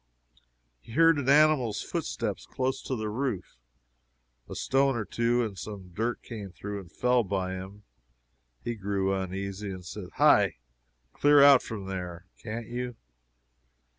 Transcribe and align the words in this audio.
He 0.79 0.93
heard 0.93 1.19
an 1.19 1.29
animal's 1.29 1.83
footsteps 1.83 2.47
close 2.47 2.81
to 2.81 2.95
the 2.95 3.07
roof; 3.07 3.59
a 4.49 4.55
stone 4.55 4.95
or 4.95 5.05
two 5.05 5.45
and 5.45 5.55
some 5.59 5.93
dirt 5.93 6.23
came 6.23 6.51
through 6.51 6.79
and 6.79 6.91
fell 6.91 7.23
by 7.23 7.53
him. 7.53 7.83
He 8.63 8.73
grew 8.73 9.13
uneasy 9.13 9.69
and 9.69 9.85
said 9.85 10.09
"Hi! 10.15 10.55
clear 11.13 11.43
out 11.43 11.61
from 11.61 11.85
there, 11.85 12.25
can't 12.41 12.65
you!" 12.67 12.95